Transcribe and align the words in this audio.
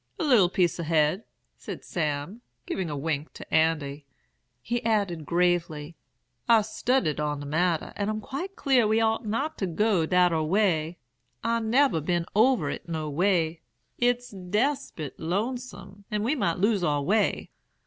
"'A 0.17 0.23
little 0.23 0.49
piece 0.49 0.79
ahed,' 0.79 1.25
said 1.57 1.83
Sam, 1.83 2.41
giving 2.65 2.89
a 2.89 2.97
wink 2.97 3.33
to 3.33 3.53
Andy. 3.53 4.07
He 4.59 4.83
added 4.83 5.27
gravely, 5.27 5.95
'I've 6.49 6.65
studded 6.65 7.19
on 7.19 7.39
de 7.39 7.45
matter, 7.45 7.93
and 7.95 8.09
I'm 8.09 8.19
quite 8.19 8.55
clar 8.55 8.87
we 8.87 8.99
ought 8.99 9.27
not 9.27 9.59
to 9.59 9.67
go 9.67 10.07
dat 10.07 10.33
ar 10.33 10.43
way. 10.43 10.97
I 11.43 11.59
nebber 11.59 12.01
been 12.01 12.25
over 12.35 12.67
it 12.71 12.89
no 12.89 13.11
way. 13.11 13.61
It's 13.99 14.31
despit 14.31 15.19
lonesome, 15.19 16.05
and 16.09 16.23
we 16.23 16.33
might 16.33 16.57
lose 16.57 16.83
our 16.83 17.03
way. 17.03 17.51